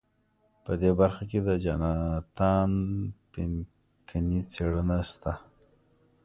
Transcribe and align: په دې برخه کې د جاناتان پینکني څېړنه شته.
په 0.63 0.71
دې 0.81 0.91
برخه 0.99 1.23
کې 1.29 1.39
د 1.47 1.49
جاناتان 1.63 2.71
پینکني 3.31 4.41
څېړنه 4.51 4.99
شته. 5.09 5.33